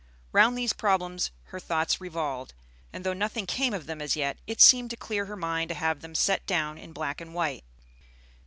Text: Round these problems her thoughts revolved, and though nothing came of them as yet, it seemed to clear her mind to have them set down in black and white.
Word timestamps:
Round 0.31 0.57
these 0.57 0.73
problems 0.73 1.29
her 1.53 1.59
thoughts 1.59 2.01
revolved, 2.01 2.55
and 2.91 3.03
though 3.03 3.13
nothing 3.13 3.45
came 3.45 3.71
of 3.71 3.85
them 3.85 4.01
as 4.01 4.15
yet, 4.15 4.39
it 4.47 4.59
seemed 4.59 4.89
to 4.89 4.97
clear 4.97 5.25
her 5.27 5.35
mind 5.37 5.69
to 5.69 5.75
have 5.75 6.01
them 6.01 6.15
set 6.15 6.43
down 6.47 6.79
in 6.79 6.91
black 6.91 7.21
and 7.21 7.35
white. 7.35 7.63